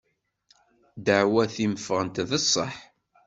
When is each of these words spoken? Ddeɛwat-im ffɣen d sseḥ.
Ddeɛwat-im 0.97 1.73
ffɣen 1.85 2.07
d 2.27 2.29
sseḥ. 2.43 2.75